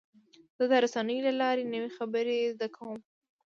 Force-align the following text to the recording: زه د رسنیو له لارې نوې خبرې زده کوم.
زه 0.57 0.63
د 0.71 0.73
رسنیو 0.83 1.25
له 1.27 1.33
لارې 1.41 1.63
نوې 1.73 1.89
خبرې 1.97 2.37
زده 2.53 2.67
کوم. 2.75 2.99